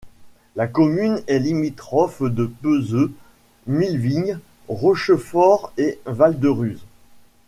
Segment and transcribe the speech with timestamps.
[0.55, 3.11] La commune est limitrophe de Peseux,
[3.67, 6.79] Milvignes, Rochefort et Val-de-Ruz.